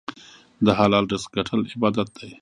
د 0.65 0.67
حلال 0.79 1.05
رزق 1.11 1.29
ګټل 1.37 1.61
عبادت 1.73 2.07
دی. 2.17 2.29